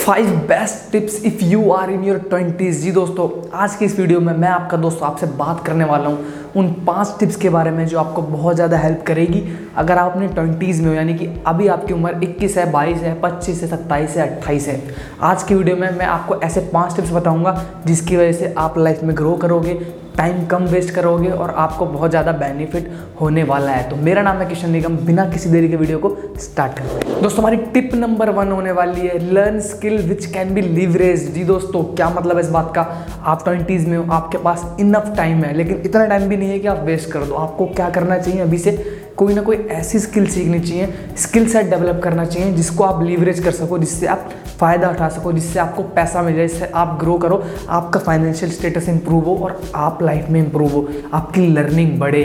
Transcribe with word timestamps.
Five 0.00 0.28
best 0.48 0.90
tips 0.92 1.24
if 1.24 1.42
you 1.44 1.70
are 1.70 1.90
in 1.90 2.04
your 2.04 2.18
twenties 2.20 2.80
जी 2.82 2.90
दोस्तों, 2.92 3.28
आज 3.54 3.74
की 3.76 3.84
इस 3.84 3.98
वीडियो 3.98 4.20
में 4.20 4.32
मैं 4.34 4.48
आपका 4.48 4.76
दोस्तों 4.76 5.06
आपसे 5.08 5.26
बात 5.38 5.64
करने 5.66 5.84
वाला 5.84 6.08
हूँ 6.08 6.52
उन 6.56 6.72
पाँच 6.86 7.14
टिप्स 7.20 7.36
के 7.36 7.48
बारे 7.48 7.70
में 7.70 7.84
जो 7.86 7.98
आपको 7.98 8.22
बहुत 8.22 8.54
ज़्यादा 8.54 8.78
हेल्प 8.78 9.02
करेगी। 9.06 9.42
अगर 9.76 9.98
आप 9.98 10.12
अपने 10.12 10.28
ट्वेंटीज़ 10.28 10.82
में 10.82 10.88
हो, 10.88 10.94
यानी 10.94 11.14
कि 11.14 11.26
अभी 11.46 11.68
आपकी 11.68 11.94
उम्र 11.94 12.14
21 12.20 12.56
है 12.56 12.70
22 12.72 13.02
है 13.02 13.20
25 13.20 13.62
है 13.62 13.68
27 13.68 14.16
है 14.16 14.40
28 14.40 14.68
है। 14.68 14.80
आज 15.22 15.42
की 15.42 15.54
वीडियो 15.54 15.76
में 15.76 15.90
मैं 15.90 16.06
आपको 16.06 16.40
ऐसे 16.40 16.60
पाँच 16.72 16.96
टिप्स 16.96 17.12
बताऊँगा 17.12 17.60
जिसकी 17.86 18.16
वजह 18.16 18.32
से 18.32 18.54
आप 18.58 18.78
लाइफ 18.78 19.02
में 19.02 19.16
ग्रो 19.16 19.34
करोगे 19.36 19.74
टाइम 20.20 20.44
कम 20.46 20.64
वेस्ट 20.68 20.90
करोगे 20.94 21.28
और 21.32 21.50
आपको 21.58 21.86
बहुत 21.88 22.10
ज़्यादा 22.10 22.32
बेनिफिट 22.38 22.90
होने 23.20 23.42
वाला 23.44 23.72
है। 23.72 23.88
तो 23.90 23.96
मेरा 23.98 24.22
नाम 24.22 24.36
है 24.36 24.48
किशन 24.48 24.70
निगम, 24.70 24.96
बिना 25.06 25.24
किसी 25.30 25.50
देरी 25.50 25.68
के 25.68 25.76
वीडियो 25.76 25.98
को 25.98 26.16
स्टार्ट 26.40 26.78
करते 26.78 27.08
हैं। 27.08 27.20
दोस्तों, 27.22 27.38
हमारी 27.38 27.56
टिप 27.74 27.94
नंबर 27.94 28.30
वन 28.30 28.52
होने 28.52 28.72
वाली 28.72 29.00
है 29.00 29.18
learn 29.32 29.60
skill 29.62 29.98
which 30.02 30.26
can 30.26 30.54
be 30.54 30.60
leverage 30.60 31.28
जी 31.34 31.44
दोस्तों, 31.44 31.82
क्या 31.94 32.08
मतलब 32.10 32.36
है 32.36 32.42
इस 32.42 32.50
बात 32.50 32.72
का? 32.74 32.82
आप 33.24 33.44
ट्वेंटीज़ 33.44 33.86
में 33.88 33.96
हो, 33.98 34.04
आपके 34.12 34.38
पास 34.38 34.66
इनफ 34.80 35.12
टाइम 35.16 35.42
है, 35.44 35.52
लेकिन 35.54 35.82
इतना 35.84 36.06
टाइम 36.06 36.28
भी 36.28 36.36
नहीं 36.36 36.50
है 36.50 36.58
कि 36.58 36.68
आप 36.68 36.84
वेस्ट 36.84 37.10
कर 37.12 37.24
दो। 37.24 37.34
आपको 37.36 37.66
क्या 37.66 37.88
करना 37.90 38.18
चाहिए? 38.18 38.40
अभी 38.40 38.58
से 38.58 38.99
कोई 39.20 39.34
ना 39.34 39.42
कोई 39.42 39.56
ऐसी 39.70 39.98
स्किल 39.98 40.26
सीखनी 40.26 40.58
चाहिए 40.60 41.14
स्किल 41.18 41.48
सेट 41.48 41.66
डेवलप 41.70 42.00
करना 42.04 42.24
चाहिए, 42.24 42.52
जिसको 42.52 42.84
आप 42.84 43.02
लीवरेज 43.02 43.40
कर 43.40 43.50
सको, 43.52 43.78
जिससे 43.78 44.06
आप 44.06 44.30
फ़ायदा 44.60 44.90
उठा 44.90 45.08
सको, 45.08 45.32
जिससे 45.32 45.58
आपको 45.58 45.82
पैसा 45.96 46.22
मिल 46.22 46.36
जाए, 46.36 46.46
जिससे 46.48 46.66
आप 46.74 46.96
ग्रो 47.00 47.16
करो, 47.18 47.42
आपका 47.68 48.00
फाइनेंशियल 48.00 48.52
स्टेटस 48.52 48.88
इंप्रूव 48.88 49.24
हो 49.24 49.36
और 49.36 49.60
आप 49.74 50.02
लाइफ 50.02 50.28
में 50.30 50.40
इंप्रूव 50.40 50.72
हो। 50.72 50.88
आपकी 51.12 51.46
लर्निंग 51.46 51.98
बढ़े। 52.00 52.24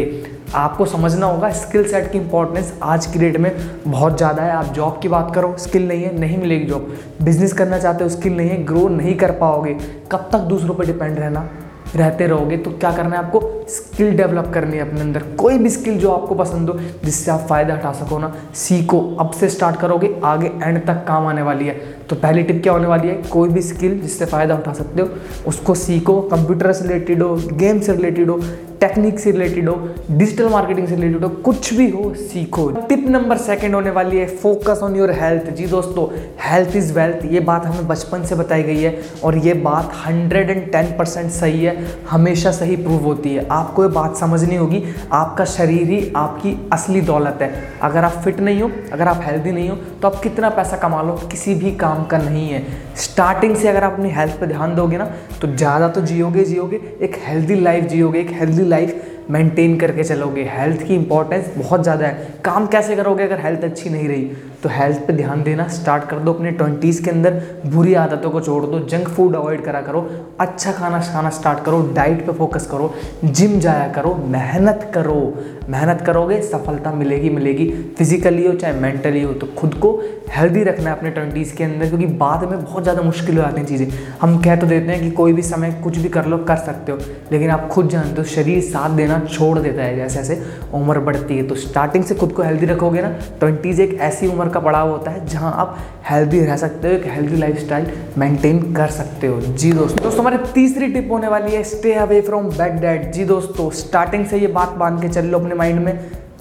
आपको 0.56 0.86
समझना 0.86 1.26
होगा 1.26 1.50
स्किल 1.54 1.88
सेट 1.88 2.12
की 2.12 2.18
इंपॉर्टेंस 2.18 2.74
आज 2.84 3.06
की 3.06 3.20
डेट 3.20 3.38
में 3.38 3.52
बहुत 3.88 4.18
ज़्यादा 4.18 4.44
है। 4.44 4.52
आप 4.52 4.74
जॉब 4.74 5.00
की 5.02 5.08
बात 5.08 5.34
करो 5.36 5.56
स्किल 5.60 5.88
नहीं 5.88 6.04
है, 6.04 6.18
नहीं 6.20 6.38
मिलेगी 6.38 6.66
जॉब 6.66 6.96
बिज़नेस 7.22 7.54
करना 7.54 7.80
चाहते 7.80 8.04
हो 8.04 8.10
स्किल 8.10 8.38
नहीं 8.38 8.50
है 8.50 8.64
ग्रो 8.64 8.88
नहीं 8.88 9.16
कर 9.16 9.32
पाओगे। 9.36 9.78
कब 10.12 10.30
तक 10.34 10.48
दूसरों 10.48 10.76
पर 10.76 10.86
डिपेंड 10.86 11.20
रहना? 11.20 11.48
रहते 11.96 12.28
रहोगे 12.28 12.58
तो 12.58 12.72
क्या 12.72 12.92
करना 12.92 13.10
है 13.10 13.26
आपको? 13.26 13.66
स्किल 13.70 14.18
डेवलप 14.18 14.52
करनी 14.54 14.78
है 14.78 14.88
अपने 14.88 15.02
अंदर। 15.02 15.22
कोई 15.22 15.58
भी 15.58 15.70
स्किल 15.70 15.98
जो 15.98 16.12
आपको 16.12 16.36
पसंद 16.36 16.70
हो, 16.70 16.80
जिससे 17.06 17.32
आप 17.32 17.40
फ़ायदा 17.40 17.74
उठा 17.74 17.92
सको 17.92 18.20
ना, 18.20 18.34
सीखो, 18.54 19.18
अब 19.20 19.32
से 19.32 19.50
स्टार्ट 19.50 19.80
करोगे, 19.80 20.22
आगे 20.24 20.52
एंड 20.64 20.86
तक 20.86 21.06
काम 21.08 21.28
आने 21.28 21.42
वाली 21.42 21.68
है। 21.68 22.05
तो 22.10 22.16
पहली 22.16 22.44
टिप 22.44 22.62
क्या 22.64 22.74
होने 22.74 22.88
वाली 22.88 23.08
है? 23.08 23.16
कोई 23.24 23.50
भी 23.50 23.62
स्किल 23.62 24.00
जिससे 24.02 24.26
फ़ायदा 24.26 24.56
उठा 24.56 24.74
सकते 24.74 25.02
हो, 25.02 25.10
उसको 25.48 25.76
सीखो 25.76 26.22
कंप्यूटर 26.24 26.72
से 26.74 26.88
रिलेटेड 26.88 27.22
हो 27.24 27.36
गेम 27.54 27.80
से 27.80 27.92
रिलेटेड 27.92 28.30
हो 28.30 28.40
टेक्निक 28.82 29.20
से 29.20 29.32
रिलेटेड 29.32 29.70
हो 29.70 29.76
डिजिटल 30.12 30.50
मार्केटिंग 30.50 30.88
से 30.88 30.96
रिलेटेड 30.96 31.24
हो, 31.24 31.30
कुछ 31.30 31.74
भी 31.74 31.90
हो, 31.90 32.14
सीखो। 32.16 32.70
टिप 32.90 33.06
नंबर 33.10 33.38
सेकंड 33.38 33.76
होने 33.76 33.90
वाली 33.90 34.18
है 34.18 34.26
फोकस 34.38 34.80
ऑन 34.84 34.96
योर 34.96 35.12
हेल्थ 35.12 35.50
जी 35.50 35.66
दोस्तों 35.66 36.08
हेल्थ 36.42 36.76
इज़ 36.76 36.92
वेल्थ 36.94 37.26
ये 37.26 37.40
बात 37.40 37.66
हमें 37.66 37.88
बचपन 37.88 38.24
से 38.24 38.36
बताई 38.36 38.64
गई 38.64 38.82
है 38.82 39.00
और 39.24 39.38
ये 39.38 39.54
बात 39.56 39.92
110 40.08 40.92
परसेंट 41.00 41.32
सही 41.32 41.64
है, 41.64 41.76
हमेशा 42.10 42.52
सही 42.52 42.76
प्रूव 42.76 43.04
होती 43.04 43.34
है। 43.36 43.48
आपको 43.52 43.84
ये 43.84 43.90
बात 43.90 44.16
समझनी 44.16 44.56
होगी, 44.56 44.84
आपका 45.12 45.46
शरीर 45.48 45.88
ही 45.90 46.12
आपकी 46.16 46.58
असली 46.74 47.02
दौलत 47.02 47.40
है। 47.42 47.52
अगर 47.82 48.04
आप 48.04 48.22
फिट 48.24 48.40
नहीं 48.40 48.62
हो, 48.62 48.72
अगर 48.94 49.08
आप 49.08 49.22
हेल्दी 49.24 49.52
नहीं 49.52 49.70
हो 49.70 49.76
तो 49.76 50.08
आप 50.08 50.22
कितना 50.24 50.50
पैसा 50.52 50.78
कमा 50.78 51.02
लो? 51.02 51.20
किसी 51.32 51.56
भी 51.56 51.72
काम 51.76 51.95
का 52.04 52.18
नहीं 52.18 52.50
है। 52.50 52.64
स्टार्टिंग 52.96 53.56
से 53.56 53.68
अगर 53.68 53.84
आप 53.84 53.94
अपनी 53.94 54.10
हेल्थ 54.10 54.40
पर 54.40 54.48
ध्यान 54.48 54.76
दोगे 54.76 54.98
ना 54.98 55.06
तो 55.42 55.48
ज़्यादा 55.48 55.88
तो 55.88 56.02
जियोगे 56.02 56.44
जियोगे, 56.44 56.80
एक 57.02 57.16
हेल्दी 57.24 57.56
लाइफ 57.56 57.84
जियोगे, 57.84 58.20
एक 58.20 58.32
हेल्दी 58.32 58.66
लाइफ 58.66 59.28
मेंटेन 59.30 59.78
करके 59.80 60.04
चलोगे। 60.04 60.44
हेल्थ 60.50 60.82
की 60.88 60.96
इंपॉर्टेंस 60.96 61.54
बहुत 61.58 61.84
ज़्यादा 61.84 62.08
है। 62.08 62.34
काम 62.46 62.68
कैसे 62.68 62.96
करोगे 62.96 63.24
अगर 63.24 63.40
हेल्थ 63.40 63.64
अच्छी 63.64 63.90
नहीं 63.90 64.08
रही? 64.08 64.30
तो 64.66 64.70
हेल्थ 64.72 65.00
पे 65.08 65.14
ध्यान 65.14 65.42
देना 65.44 65.68
स्टार्ट 65.68 66.04
कर 66.10 66.20
दो 66.20 66.34
अपने 66.34 66.52
ट्वेंटीज़ 66.52 67.04
के 67.04 67.10
अंदर, 67.12 67.34
बुरी 67.66 67.94
आदतों 67.96 68.30
को 68.32 68.40
छोड़ 68.42 68.66
दो 68.66 68.80
जंक 68.88 69.08
फ़ूड 69.10 69.36
अवॉइड 69.36 69.64
करा 69.66 69.82
करो 69.82 70.02
अच्छा 70.40 70.72
खाना 70.72 71.02
खाना 71.04 71.30
स्टार्ट 71.32 71.64
करो 71.66 71.82
डाइट 71.96 72.26
पे 72.26 72.34
फोकस 72.34 72.66
करो 72.68 72.94
जिम 73.26 73.60
जाया 73.60 73.88
करो, 73.94 74.16
मेहनत 74.30 74.92
करो। 74.94 75.22
मेहनत 75.70 76.02
करोगे, 76.02 76.42
सफलता 76.44 76.92
मिलेगी 76.94 77.30
मिलेगी 77.30 77.66
फिजिकली 77.98 78.46
हो, 78.46 78.54
चाहे 78.54 78.74
मेंटली 78.80 79.22
हो 79.22 79.34
तो 79.34 79.48
खुद 79.58 79.74
को 79.76 79.92
हेल्दी 80.32 80.64
रखना 80.64 80.90
है 80.90 80.96
अपने 80.96 81.10
ट्वेंटीज़ 81.12 81.56
के 81.56 81.64
अंदर, 81.64 81.88
क्योंकि 81.88 82.06
बाद 82.18 82.44
में 82.44 82.64
बहुत 82.64 82.84
ज़्यादा 82.84 83.02
मुश्किल 83.02 83.38
हो 83.38 83.42
जाती 83.42 83.62
हैं 83.62 83.68
चीज़ें। 83.68 84.18
हम 84.22 84.38
कह 84.42 84.56
तो 84.56 84.68
देते 84.68 84.92
हैं 84.92 85.02
कि 85.02 85.10
कोई 85.12 85.34
भी 85.34 85.42
समय 85.44 85.72
कुछ 85.84 85.98
भी 85.98 86.10
कर 86.10 86.26
लो, 86.26 86.38
कर 86.40 86.58
सकते 86.58 86.92
हो, 86.92 86.98
लेकिन 87.32 87.50
आप 87.50 87.68
खुद 87.70 87.90
जानते 87.90 88.22
हो, 88.22 88.24
शरीर 88.26 88.62
साथ 88.64 88.96
देना 88.98 89.20
छोड़ 89.28 89.58
देता 89.60 89.82
है 89.82 89.96
जैसे 89.96 90.16
जैसे 90.16 90.42
उम्र 90.74 91.00
बढ़ती 91.02 91.38
है 91.38 91.48
तो 91.48 91.56
स्टार्टिंग 91.58 92.04
से 92.04 92.16
खुद 92.16 92.32
को 92.32 92.44
हेल्दी 92.44 92.66
रखोगे 92.66 93.02
ना 93.02 93.10
ट्वेंटीज़ 93.40 93.82
एक 93.82 93.94
ऐसी 94.02 94.28
उम्र 94.28 94.50
का 94.56 94.60
पड़ाव 94.62 94.90
होता 94.90 95.12
है, 95.12 95.26
जहाँ 95.28 95.54
आप 95.56 95.78
हेल्दी 96.10 96.40
रह 96.42 96.58
सकते 96.58 96.88
हो, 96.88 96.94
एक 96.94 97.06
हेल्दी 97.08 97.38
लाइफ 97.38 97.60
स्टाइल 97.60 97.92
मेंटेन 98.18 98.60
कर 98.74 98.88
सकते 98.92 99.28
हो। 99.28 99.40
जी 99.42 99.72
दोस्तों 99.74 100.04
दोस्तों, 100.04 100.22
हमारी 100.22 100.38
तीसरी 100.54 100.88
टिप 100.88 101.12
होने 101.12 101.28
वाली 101.28 101.52
है 101.52 101.64
stay 101.66 101.94
away 102.02 102.22
from 102.22 102.50
bad 102.50 102.80
dad 102.82 103.12
जी 103.12 103.26
दोस्तों 103.26 103.70
स्टार्टिंग 103.80 104.26
से 104.26 104.38
ये 104.38 104.48
बात 104.54 104.78
बाँध 104.78 105.02
के 105.02 105.10
चल 105.10 105.26
लो 105.26 105.40
अपने 105.40 105.56
माइंड 105.56 105.80
में 105.80 106.00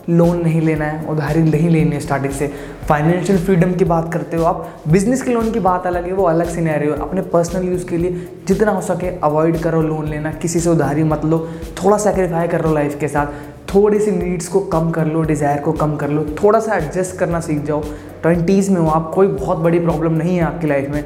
लोन 0.09 0.41
नहीं 0.41 0.61
लेना 0.61 0.85
है, 0.85 1.07
उधारी 1.09 1.43
नहीं 1.43 1.69
लेनी 1.71 1.91
है 1.91 2.01
स्टार्टिंग 2.01 2.33
से। 2.33 2.47
फाइनेंशियल 2.89 3.39
फ्रीडम 3.39 3.73
की 3.73 3.85
बात 3.85 4.13
करते 4.13 4.37
हो 4.37 4.45
आप 4.45 4.83
बिज़नेस 4.89 5.23
के 5.23 5.33
लोन 5.33 5.51
की 5.51 5.61
बात 5.61 5.87
अलग 5.87 6.07
है, 6.07 6.13
वो 6.13 6.25
अलग 6.25 6.49
सिनेरियो 6.49 6.93
है। 6.93 7.01
अपने 7.01 7.23
पर्सनल 7.33 7.65
यूज़ 7.65 7.87
के 7.87 7.97
लिए 7.97 8.29
जितना 8.49 8.73
हो 8.73 8.81
सके 8.83 9.17
अवॉइड 9.21 9.59
करो 9.59 9.81
लोन 9.83 10.09
लेना, 10.09 10.33
किसी 10.33 10.61
से 10.61 10.71
उधारी 10.71 11.05
मत 11.05 11.25
लो, 11.25 11.39
थोड़ा 11.83 11.99
सेक्रीफाई 11.99 12.49
कर 12.49 12.67
लाइफ 12.69 12.99
के 13.01 13.09
साथ। 13.09 13.54
थोड़ी 13.75 13.99
सी 13.99 14.11
नीड्स 14.11 14.49
को 14.49 14.61
कम 14.73 14.91
कर 14.91 15.07
लो 15.07 15.23
डिज़ायर 15.23 15.61
को 15.61 15.73
कम 15.73 15.97
कर 15.97 16.09
लो, 16.09 16.25
थोड़ा 16.43 16.61
सा 16.61 16.77
एडजस्ट 16.77 17.17
करना 17.19 17.41
सीख 17.41 17.65
जाओ। 17.65 17.83
ट्वेंटीज़ 18.23 18.71
में 18.71 18.81
हो 18.81 18.87
आप, 18.89 19.11
कोई 19.15 19.27
बहुत 19.27 19.59
बड़ी 19.59 19.79
प्रॉब्लम 19.79 20.13
नहीं 20.13 20.37
है 20.37 20.43
आपकी 20.45 20.67
लाइफ 20.67 20.91
में। 20.91 21.05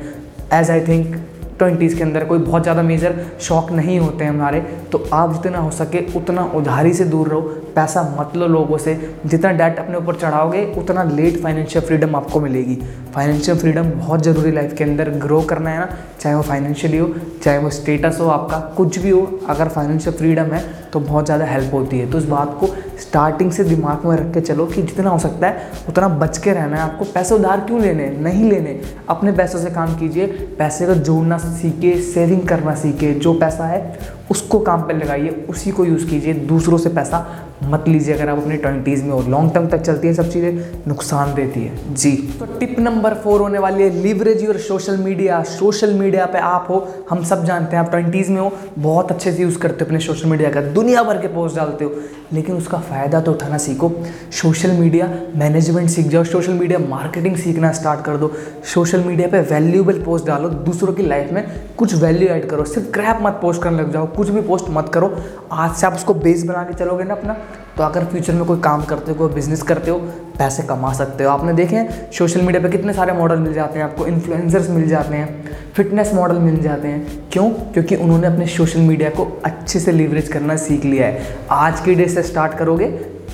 एज 0.52 0.70
आई 0.70 0.80
थिंक 0.80 1.16
ट्वेंटीज़ 1.58 1.96
के 1.96 2.02
अंदर 2.02 2.24
कोई 2.24 2.38
बहुत 2.38 2.62
ज़्यादा 2.62 2.82
मेजर 2.82 3.14
शौक 3.40 3.70
नहीं 3.72 3.98
होते 4.00 4.24
हैं 4.24 4.30
हमारे। 4.30 4.60
तो 4.92 5.02
आप 5.12 5.32
जितना 5.32 5.58
हो 5.58 5.70
सके 5.70 6.04
उतना 6.16 6.44
उधारी 6.54 6.92
से 6.94 7.04
दूर 7.04 7.28
रहो। 7.28 7.40
पैसा 7.74 8.02
मत 8.20 8.36
लो 8.36 8.46
लोगों 8.46 8.78
से। 8.78 8.94
जितना 9.26 9.50
डेट 9.52 9.78
अपने 9.78 9.96
ऊपर 9.96 10.14
चढ़ाओगे, 10.14 10.64
उतना 10.78 11.02
लेट 11.04 11.40
फाइनेंशियल 11.42 11.84
फ्रीडम 11.84 12.14
आपको 12.16 12.40
मिलेगी। 12.40 12.78
फाइनेंशियल 13.14 13.58
फ्रीडम 13.58 13.90
बहुत 13.90 14.22
ज़रूरी 14.22 14.52
लाइफ 14.52 14.74
के 14.78 14.84
अंदर 14.84 15.10
ग्रो 15.18 15.40
करना 15.40 15.70
है 15.70 15.78
ना। 15.78 15.88
चाहे 16.20 16.34
वो 16.34 16.42
फाइनेंशियली 16.42 16.98
हो, 16.98 17.08
चाहे 17.42 17.58
वो 17.58 17.70
स्टेटस 17.70 18.18
हो 18.20 18.28
आपका, 18.28 18.58
कुछ 18.76 18.98
भी 18.98 19.10
हो, 19.10 19.40
अगर 19.48 19.68
फाइनेंशियल 19.68 20.16
फ्रीडम 20.16 20.52
है 20.52 20.62
तो 20.92 21.00
बहुत 21.00 21.24
ज़्यादा 21.24 21.44
हेल्प 21.44 21.74
होती 21.74 21.98
है। 21.98 22.10
तो 22.10 22.18
इस 22.18 22.24
बात 22.24 22.56
को 22.60 22.66
स्टार्टिंग 23.00 23.50
से 23.52 23.64
दिमाग 23.64 24.06
में 24.06 24.16
रख 24.16 24.32
के 24.34 24.40
चलो 24.40 24.66
कि 24.66 24.82
जितना 24.82 25.10
हो 25.10 25.18
सकता 25.18 25.46
है, 25.46 25.70
उतना 25.88 26.08
बच 26.08 26.38
के 26.38 26.52
रहना 26.52 26.76
है 26.76 26.82
आपको। 26.82 27.04
पैसे 27.04 27.34
उधार 27.34 27.60
क्यों 27.60 27.80
लेने 27.80 28.08
नहीं 28.20 28.50
लेने। 28.50 28.80
अपने 29.08 29.32
पैसों 29.32 29.58
से 29.58 29.70
काम 29.70 29.96
कीजिए। 29.98 30.26
पैसे 30.58 30.86
को 30.86 30.94
जोड़ना 30.94 31.38
सीखे 31.38 31.96
सेविंग 32.04 32.46
करना 32.48 32.74
सीखे 32.74 33.12
जो 33.14 33.34
पैसा 33.34 33.66
है, 33.66 33.98
उसको 34.30 34.58
काम 34.58 34.82
पर 34.82 34.96
लगाइए, 34.96 35.28
उसी 35.48 35.70
को 35.70 35.84
यूज़ 35.84 36.06
कीजिए। 36.06 36.34
दूसरों 36.46 36.78
से 36.78 36.88
पैसा 36.88 37.26
मत 37.64 37.84
लीजिए 37.88 38.14
अगर 38.14 38.28
आप 38.28 38.38
अपने 38.38 38.56
ट्वेंटीज़ 38.56 39.02
में 39.04 39.10
हो। 39.10 39.20
लॉन्ग 39.22 39.52
टर्म 39.54 39.66
तक 39.66 39.80
चलती 39.80 40.08
है 40.08 40.14
सब 40.14 40.28
चीज़ें, 40.30 40.58
नुकसान 40.88 41.34
देती 41.34 41.60
है। 41.60 41.94
जी। 41.94 42.12
तो 42.38 42.46
टिप 42.58 42.78
नंबर 42.78 43.14
फोर 43.14 43.40
होने 43.40 43.58
वाली 43.58 43.82
है 43.82 43.90
leverage 43.92 44.44
your 44.44 44.58
social 44.58 44.96
media 44.96 45.42
social 45.42 45.92
media 45.94 46.26
पे 46.26 46.38
आप 46.38 46.66
हो, 46.70 46.86
हम 47.10 47.24
सब 47.24 47.44
जानते 47.44 47.76
हैं, 47.76 47.84
आप 47.84 47.90
ट्वेंटीज़ 47.90 48.30
में 48.30 48.40
हो, 48.40 48.52
बहुत 48.78 49.12
अच्छे 49.12 49.32
से 49.32 49.42
यूज़ 49.42 49.58
करते 49.58 49.84
हो 49.84 49.86
अपने 49.86 49.98
सोशल 50.00 50.28
मीडिया 50.28 50.50
का। 50.50 50.60
दुनिया 50.78 51.02
भर 51.02 51.18
के 51.18 51.28
पोस्ट 51.28 51.56
डालते 51.56 51.84
हो। 51.84 51.94
लेकिन 52.32 52.56
उसका 52.56 52.78
फ़ायदा 52.78 53.20
तो 53.20 53.32
उठाना 53.32 53.58
सीखो। 53.58 53.90
सोशल 54.32 54.70
मीडिया 54.70 55.06
मैनेजमेंट 55.36 55.88
सीख 55.90 56.06
जाओ। 56.06 56.24
सोशल 56.24 56.52
मीडिया 56.52 56.78
मार्केटिंग 56.78 57.36
सीखना 57.36 57.72
स्टार्ट 57.72 58.04
कर 58.04 58.16
दो। 58.16 58.32
सोशल 58.74 59.00
मीडिया 59.00 59.28
पे 59.28 59.40
वैल्यूबल 59.40 60.02
पोस्ट 60.02 60.26
डालो। 60.26 60.48
दूसरों 60.48 60.94
की 60.94 61.02
लाइफ 61.02 61.32
में 61.32 61.44
कुछ 61.78 61.94
वैल्यू 61.94 62.28
ऐड 62.28 62.48
करो। 62.48 62.64
सिर्फ़ 62.64 62.90
क्रैप 62.90 63.18
मत 63.22 63.38
पोस्ट 63.42 63.62
करने 63.62 63.82
लग 63.82 63.92
जाओ। 63.92 64.06
कुछ 64.06 64.28
भी 64.28 64.40
पोस्ट 64.40 64.64
मत 64.68 64.90
करो। 64.94 65.14
आज 65.52 65.74
से 65.76 65.86
आप 65.86 65.94
उसको 65.94 66.14
बेस 66.14 66.44
बना 66.44 66.62
के 66.62 66.74
चलोगे 66.74 67.04
ना 67.04 67.14
अपना। 67.14 67.36
तो 67.78 67.84
अगर 67.84 68.04
फ्यूचर 68.04 68.32
में 68.32 68.44
कोई 68.44 68.60
काम 68.60 68.82
करते 68.84 69.12
हो, 69.12 69.16
कोई 69.18 69.34
बिज़नेस 69.34 69.62
करते 69.62 69.90
हो, 69.90 69.98
पैसे 70.38 70.62
कमा 70.62 70.92
सकते 70.92 71.24
हो। 71.24 71.30
आपने 71.30 71.52
देखें 71.52 72.10
सोशल 72.12 72.42
मीडिया 72.42 72.62
पे 72.62 72.68
कितने 72.68 72.92
सारे 72.92 73.12
मॉडल 73.12 73.38
मिल 73.38 73.52
जाते 73.54 73.78
हैं, 73.78 73.84
आपको 73.86 74.06
इन्फ्लुएंसर्स 74.06 74.70
मिल 74.70 74.88
जाते 74.88 75.16
हैं 75.16 75.72
फिटनेस 75.76 76.12
मॉडल 76.14 76.38
मिल 76.38 76.60
जाते 76.62 76.88
हैं। 76.88 77.28
क्यों? 77.32 77.48
क्योंकि 77.50 77.96
उन्होंने 77.96 78.26
अपने 78.26 78.46
सोशल 78.46 78.80
मीडिया 78.80 79.10
को 79.10 79.26
अच्छे 79.44 79.80
से 79.80 79.92
लीवरेज 79.92 80.28
करना 80.28 80.56
सीख 80.56 80.84
लिया 80.84 81.06
है। 81.06 81.36
आज 81.50 81.80
की 81.80 81.94
डे 81.94 82.08
से 82.08 82.22
स्टार्ट 82.22 82.54
करोगे 82.54 82.92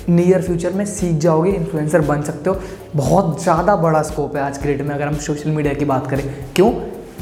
नियर 0.09 0.41
फ्यूचर 0.41 0.73
में 0.73 0.85
सीख 0.85 1.17
जाओगे 1.19 1.51
इन्फ्लुएंसर 1.51 2.01
बन 2.03 2.21
सकते 2.21 2.49
हो। 2.49 2.59
बहुत 2.95 3.41
ज़्यादा 3.43 3.75
बड़ा 3.75 4.01
स्कोप 4.03 4.35
है 4.35 4.41
आज 4.43 4.57
के 4.57 4.67
डेट 4.67 4.81
में, 4.81 4.95
अगर 4.95 5.07
हम 5.07 5.15
सोशल 5.17 5.49
मीडिया 5.49 5.73
की 5.73 5.85
बात 5.85 6.07
करें। 6.07 6.23
क्यों? 6.55 6.71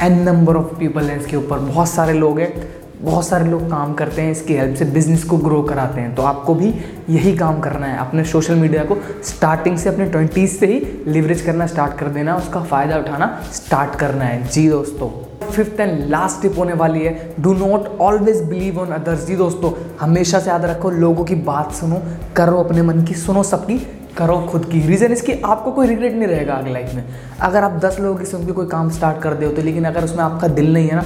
एन 0.02 0.22
नंबर 0.22 0.56
ऑफ़ 0.56 0.76
पीपल 0.76 1.04
हैं 1.04 1.20
इसके 1.20 1.38
ऊपर, 1.38 1.60
बहुत 1.62 1.90
सारे 1.90 2.14
लोग 2.14 2.40
हैं। 2.40 2.54
बहुत 3.02 3.28
सारे 3.28 3.46
लोग 3.46 3.70
काम 3.70 3.94
करते 3.94 4.22
हैं, 4.22 4.32
इसकी 4.32 4.54
हेल्प 4.54 4.76
से 4.76 4.86
बिज़नेस 4.86 5.24
को 5.24 5.38
ग्रो 5.38 5.62
कराते 5.62 6.02
हैं। 6.02 6.14
तो 6.16 6.24
आपको 6.24 6.56
भी 6.56 6.74
यही 7.10 7.36
काम 7.38 7.60
करना 7.60 7.88
है। 7.88 7.98
अपने 7.98 8.24
सोशल 8.24 8.56
मीडिया 8.56 8.84
को 8.84 8.98
स्टार्टिंग 9.24 9.78
से, 9.78 9.90
अपने 9.90 10.06
ट्वेंटीज़ 10.06 10.52
से 10.52 10.68
ही 10.68 10.80
लिवरेज 11.08 11.42
करना 11.42 11.68
स्टार्ट 11.68 11.98
कर 11.98 12.08
देना, 12.10 12.36
उसका 12.36 12.62
फ़ायदा 12.62 12.98
उठाना 12.98 13.28
स्टार्ट 13.54 13.96
करना 13.96 14.26
है। 14.26 14.48
जी 14.48 14.68
दोस्तों 14.70 15.10
फिफ्थ 15.46 15.80
एंड 15.80 16.10
लास्ट 16.10 16.42
टिप 16.42 16.58
होने 16.58 16.74
वाली 16.74 17.00
है। 17.00 17.34
Do 17.40 17.54
not 17.56 17.88
always 18.02 18.42
believe 18.44 18.80
on 18.80 18.92
others 18.92 19.26
जी 19.28 19.36
दोस्तों, 19.36 19.72
हमेशा 20.00 20.40
से 20.40 20.50
याद 20.50 20.66
रखो, 20.66 20.90
लोगों 20.92 21.26
की 21.26 21.36
बात 21.44 21.72
सुनो, 21.72 22.02
करो 22.36 22.58
अपने 22.58 22.82
मन 22.82 23.04
की, 23.04 23.14
सुनो 23.16 23.44
सबकी, 23.44 23.78
करो 24.18 24.40
खुद 24.52 24.66
की। 24.66 24.80
रीज़न 24.80 25.12
इसकी, 25.12 25.34
आपको 25.36 25.72
कोई 25.72 25.88
रिग्रेट 25.88 26.14
नहीं 26.14 26.28
रहेगा 26.28 26.54
आगे 26.54 26.74
लाइफ 26.74 26.94
में। 26.96 27.04
अगर 27.42 27.64
आप 27.64 27.80
दस 27.86 28.00
लोगों 28.00 28.18
की 28.20 28.26
सुन 28.26 28.46
के 28.46 28.52
कोई 28.52 28.68
काम 28.68 28.90
स्टार्ट 28.90 29.22
कर 29.22 29.34
दे 29.34 29.46
हो 29.46 29.52
तो 29.52 29.62
लेकिन 29.62 29.86
अगर 29.86 30.04
उसमें 30.04 30.24
आपका 30.24 30.48
दिल 30.50 30.74
नहीं 30.74 30.88
है 30.88 30.96
ना 30.96 31.06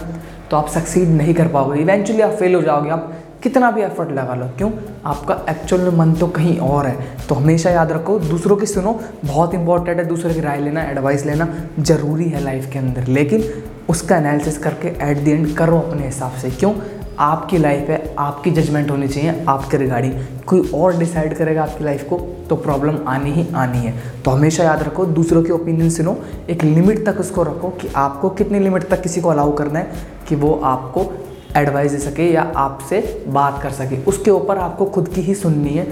तो 0.51 0.57
आप 0.57 0.67
सक्सीड 0.67 1.09
नहीं 1.09 1.33
कर 1.33 1.47
पाओगे। 1.47 1.79
इवेंचुअली 1.79 2.21
आप 2.21 2.31
फेल 2.31 2.55
हो 2.55 2.61
जाओगे। 2.61 2.89
आप 2.89 3.13
कितना 3.44 3.71
भी 3.71 3.81
एफर्ट 3.81 4.11
लगा 4.11 4.35
लो। 4.35 4.45
क्यों? 4.57 4.71
आपका 5.05 5.45
एक्चुअल 5.49 5.81
में 5.81 5.91
मन 5.91 6.13
तो 6.13 6.27
कहीं 6.27 6.57
और 6.57 6.88
है। 6.88 6.97
तो 7.29 7.35
हमेशा 7.35 7.69
याद 7.69 7.91
रखो, 7.91 8.19
दूसरों 8.19 8.57
की 8.57 8.65
सुनो। 8.65 8.99
बहुत 9.25 9.53
इंपॉर्टेंट 9.53 9.99
है। 9.99 10.05
दूसरे 10.05 10.33
की 10.33 10.39
राय 10.39 10.59
लेना 10.59 10.83
एडवाइस 10.83 11.25
लेना 11.25 11.47
ज़रूरी 11.79 12.25
है 12.25 12.44
लाइफ 12.44 12.69
के 12.73 12.79
अंदर। 12.79 13.07
लेकिन 13.07 13.44
उसका 13.89 14.17
एनालिसिस 14.17 14.57
करके 14.57 14.88
एट 14.88 15.17
द 15.17 15.27
एंड 15.27 15.55
करो 15.55 15.79
अपने 15.79 16.05
हिसाब 16.05 16.31
से। 16.31 16.49
क्यों? 16.49 16.73
आपकी 17.19 17.58
लाइफ 17.58 17.90
है 17.90 18.16
आपकी 18.19 18.52
जजमेंट 18.52 18.92
होनी 18.92 19.08
चाहिए, 19.08 19.46
आपके 19.50 19.78
रिगार्डिंग 19.78 20.14
कोई 20.48 20.69
और 20.75 20.98
डिसाइड 20.98 21.36
करेगा 21.38 21.64
आपकी 21.64 21.84
लाइफ 21.84 22.04
को 22.10 22.18
तो 22.50 22.56
प्रॉब्लम 22.56 22.98
आनी 23.08 23.31
ही 23.31 23.48
आनी 23.56 23.78
है। 23.78 23.94
तो 24.24 24.31
हमेशा 24.31 24.64
याद 24.64 24.84
रखो, 24.84 25.06
दूसरों 25.06 25.44
के 25.44 25.52
ओपिनियन 25.52 25.90
सुनो, 25.90 26.18
एक 26.50 26.64
लिमिट 26.64 27.06
तक 27.06 27.19
उसको 27.19 27.44
रखो 27.44 27.69
कि 27.72 27.88
आपको 27.96 28.30
कितनी 28.31 28.60
लिमिट 28.60 28.88
तक 28.90 29.02
किसी 29.02 29.22
को 29.22 29.30
अलाउ 29.30 29.56
करना 29.56 29.80
है 29.80 30.06
कि 30.30 30.36
वो 30.36 30.54
आपको 30.66 31.12
एडवाइस 31.56 31.92
दे 31.92 32.00
सके 32.00 32.31
या 32.31 32.52
आपसे 32.58 33.24
बात 33.28 33.62
कर 33.64 33.72
सके। 33.74 34.04
उसके 34.06 34.31
ऊपर 34.31 34.58
आपको 34.60 34.86
खुद 34.88 35.08
की 35.08 35.22
ही 35.22 35.36
सुननी 35.36 35.74
है, 35.74 35.88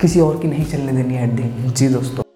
किसी 0.00 0.20
और 0.20 0.38
की 0.38 0.48
नहीं 0.48 0.64
चलने 0.64 0.92
देनी 0.92 1.14
है 1.14 1.70
जी 1.70 1.88
दोस्तों। 1.88 2.29